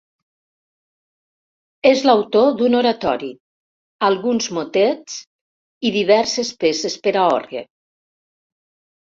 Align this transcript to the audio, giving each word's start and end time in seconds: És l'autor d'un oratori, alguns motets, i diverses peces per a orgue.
És 1.89 2.01
l'autor 2.09 2.47
d'un 2.61 2.77
oratori, 2.79 3.29
alguns 4.09 4.49
motets, 4.59 5.19
i 5.91 5.93
diverses 5.99 6.51
peces 6.65 6.99
per 7.07 7.15
a 7.21 7.29
orgue. 7.37 7.65